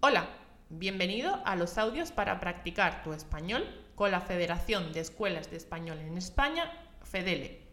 Hola, 0.00 0.28
bienvenido 0.68 1.42
a 1.44 1.56
los 1.56 1.76
audios 1.76 2.12
para 2.12 2.38
practicar 2.38 3.02
tu 3.02 3.12
español 3.12 3.64
con 3.96 4.12
la 4.12 4.20
Federación 4.20 4.92
de 4.92 5.00
Escuelas 5.00 5.50
de 5.50 5.56
Español 5.56 5.98
en 5.98 6.16
España, 6.16 6.70
FEDELE. 7.02 7.66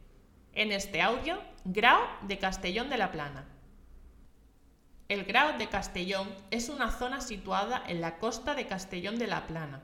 En 0.53 0.71
este 0.71 1.03
audio, 1.03 1.39
Grau 1.65 2.01
de 2.23 2.39
Castellón 2.39 2.89
de 2.89 2.97
la 2.97 3.11
Plana. 3.11 3.45
El 5.07 5.25
Grau 5.25 5.59
de 5.59 5.69
Castellón 5.69 6.27
es 6.49 6.69
una 6.69 6.89
zona 6.89 7.21
situada 7.21 7.83
en 7.85 8.01
la 8.01 8.17
costa 8.17 8.55
de 8.55 8.65
Castellón 8.65 9.19
de 9.19 9.27
la 9.27 9.45
Plana. 9.45 9.83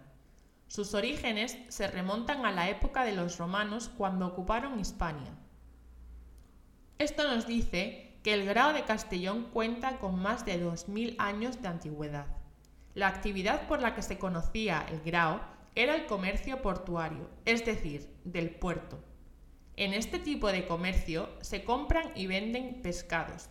Sus 0.67 0.95
orígenes 0.95 1.59
se 1.67 1.87
remontan 1.89 2.47
a 2.47 2.51
la 2.51 2.71
época 2.71 3.05
de 3.05 3.11
los 3.11 3.37
romanos 3.37 3.91
cuando 3.95 4.25
ocuparon 4.25 4.79
Hispania. 4.79 5.31
Esto 6.97 7.23
nos 7.23 7.45
dice 7.45 8.10
que 8.23 8.33
el 8.33 8.45
Grao 8.45 8.73
de 8.73 8.83
Castellón 8.83 9.49
cuenta 9.51 9.97
con 9.97 10.21
más 10.21 10.45
de 10.45 10.63
2.000 10.63 11.15
años 11.17 11.61
de 11.61 11.67
antigüedad. 11.67 12.27
La 12.93 13.07
actividad 13.07 13.67
por 13.67 13.81
la 13.81 13.95
que 13.95 14.01
se 14.01 14.19
conocía 14.19 14.85
el 14.89 15.01
Grao 15.01 15.41
era 15.75 15.95
el 15.95 16.05
comercio 16.05 16.61
portuario, 16.61 17.29
es 17.45 17.65
decir, 17.65 18.13
del 18.23 18.49
puerto. 18.49 19.03
En 19.77 19.93
este 19.93 20.19
tipo 20.19 20.51
de 20.51 20.67
comercio 20.67 21.29
se 21.41 21.63
compran 21.63 22.11
y 22.13 22.27
venden 22.27 22.81
pescados. 22.81 23.49